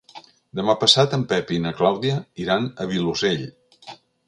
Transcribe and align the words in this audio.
Demà 0.59 0.75
passat 0.83 1.13
en 1.17 1.25
Pep 1.33 1.53
i 1.59 1.59
na 1.67 1.75
Clàudia 1.83 2.17
iran 2.47 2.67
al 2.87 2.91
Vilosell. 2.95 3.49